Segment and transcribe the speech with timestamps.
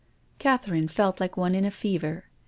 [0.39, 2.25] Catherine felt like one in a fever.